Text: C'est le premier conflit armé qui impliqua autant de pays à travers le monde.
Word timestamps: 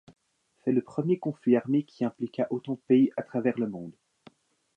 C'est 0.65 0.71
le 0.71 0.81
premier 0.81 1.19
conflit 1.19 1.55
armé 1.55 1.83
qui 1.83 2.03
impliqua 2.03 2.47
autant 2.49 2.73
de 2.73 2.79
pays 2.87 3.11
à 3.17 3.21
travers 3.21 3.59
le 3.59 3.67
monde. 3.69 3.93